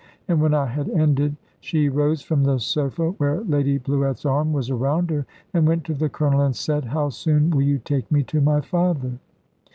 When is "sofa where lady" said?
2.57-3.77